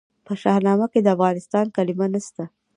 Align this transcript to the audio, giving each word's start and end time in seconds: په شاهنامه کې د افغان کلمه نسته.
په 0.25 0.33
شاهنامه 0.41 0.85
کې 0.91 0.99
د 1.03 1.07
افغان 1.15 1.67
کلمه 1.75 2.05
نسته. 2.13 2.43